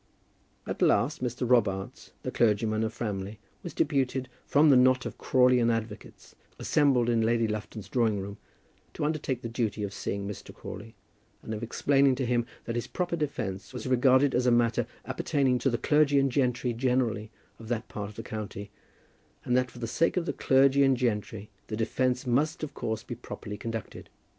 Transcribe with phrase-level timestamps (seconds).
[0.65, 1.47] At last Mr.
[1.47, 7.21] Robarts, the clergyman of Framley, was deputed from the knot of Crawleian advocates assembled in
[7.21, 8.39] Lady Lufton's drawing room,
[8.95, 10.55] to undertake the duty of seeing Mr.
[10.55, 10.95] Crawley,
[11.43, 15.59] and of explaining to him that his proper defence was regarded as a matter appertaining
[15.59, 17.29] to the clergy and gentry generally
[17.59, 18.71] of that part of the country,
[19.45, 23.03] and that for the sake of the clergy and gentry the defence must of course
[23.03, 24.09] be properly conducted.